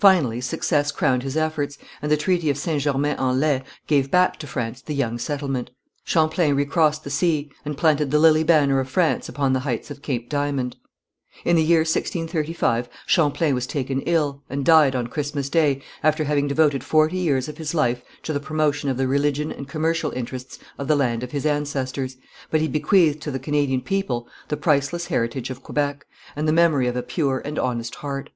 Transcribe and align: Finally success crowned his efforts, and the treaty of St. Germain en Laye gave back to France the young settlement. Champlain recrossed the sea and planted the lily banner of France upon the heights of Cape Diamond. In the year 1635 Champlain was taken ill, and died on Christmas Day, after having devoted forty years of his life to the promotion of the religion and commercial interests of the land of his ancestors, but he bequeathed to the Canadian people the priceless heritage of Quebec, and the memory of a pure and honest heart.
Finally 0.00 0.40
success 0.40 0.90
crowned 0.90 1.22
his 1.22 1.36
efforts, 1.36 1.78
and 2.02 2.10
the 2.10 2.16
treaty 2.16 2.50
of 2.50 2.58
St. 2.58 2.82
Germain 2.82 3.14
en 3.20 3.38
Laye 3.38 3.62
gave 3.86 4.10
back 4.10 4.36
to 4.40 4.46
France 4.48 4.82
the 4.82 4.96
young 4.96 5.16
settlement. 5.16 5.70
Champlain 6.02 6.56
recrossed 6.56 7.04
the 7.04 7.08
sea 7.08 7.52
and 7.64 7.78
planted 7.78 8.10
the 8.10 8.18
lily 8.18 8.42
banner 8.42 8.80
of 8.80 8.88
France 8.90 9.28
upon 9.28 9.52
the 9.52 9.60
heights 9.60 9.88
of 9.88 10.02
Cape 10.02 10.28
Diamond. 10.28 10.76
In 11.44 11.54
the 11.54 11.62
year 11.62 11.82
1635 11.82 12.88
Champlain 13.06 13.54
was 13.54 13.68
taken 13.68 14.00
ill, 14.06 14.42
and 14.50 14.64
died 14.64 14.96
on 14.96 15.06
Christmas 15.06 15.48
Day, 15.48 15.80
after 16.02 16.24
having 16.24 16.48
devoted 16.48 16.82
forty 16.82 17.18
years 17.18 17.48
of 17.48 17.58
his 17.58 17.72
life 17.72 18.02
to 18.24 18.32
the 18.32 18.40
promotion 18.40 18.88
of 18.90 18.96
the 18.96 19.06
religion 19.06 19.52
and 19.52 19.68
commercial 19.68 20.10
interests 20.10 20.58
of 20.80 20.88
the 20.88 20.96
land 20.96 21.22
of 21.22 21.30
his 21.30 21.46
ancestors, 21.46 22.16
but 22.50 22.60
he 22.60 22.66
bequeathed 22.66 23.22
to 23.22 23.30
the 23.30 23.38
Canadian 23.38 23.82
people 23.82 24.26
the 24.48 24.56
priceless 24.56 25.06
heritage 25.06 25.48
of 25.48 25.62
Quebec, 25.62 26.06
and 26.34 26.48
the 26.48 26.52
memory 26.52 26.88
of 26.88 26.96
a 26.96 27.04
pure 27.04 27.38
and 27.44 27.56
honest 27.56 27.94
heart. 27.94 28.30